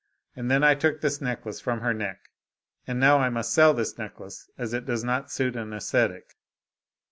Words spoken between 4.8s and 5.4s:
does not